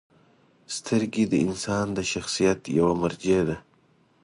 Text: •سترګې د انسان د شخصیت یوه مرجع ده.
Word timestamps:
•سترګې 0.75 1.23
د 1.27 1.33
انسان 1.45 1.85
د 1.97 1.99
شخصیت 2.11 2.59
یوه 2.77 2.93
مرجع 3.01 3.39
ده. 3.47 3.57